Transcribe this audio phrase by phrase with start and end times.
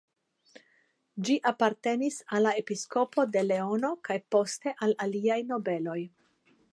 [1.27, 5.99] Ĝi apartenis al la episkopo de Leono kaj poste al aliaj nobeloj.